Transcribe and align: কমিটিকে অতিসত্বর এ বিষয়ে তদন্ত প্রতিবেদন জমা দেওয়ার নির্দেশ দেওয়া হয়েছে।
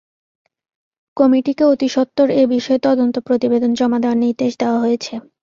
কমিটিকে 1.17 1.63
অতিসত্বর 1.65 2.27
এ 2.33 2.43
বিষয়ে 2.53 2.79
তদন্ত 2.79 3.15
প্রতিবেদন 3.27 3.71
জমা 3.73 3.97
দেওয়ার 4.01 4.21
নির্দেশ 4.23 4.51
দেওয়া 4.61 4.77
হয়েছে। 4.79 5.13